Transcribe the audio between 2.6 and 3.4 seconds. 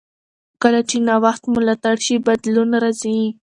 راځي.